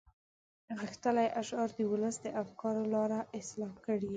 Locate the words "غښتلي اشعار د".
0.79-1.79